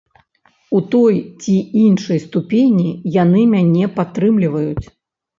У 0.77 0.79
той 0.93 1.15
ці 1.41 1.57
іншай 1.81 2.19
ступені 2.23 2.85
яны 3.23 3.43
мяне 3.51 3.85
падтрымліваюць. 3.99 4.87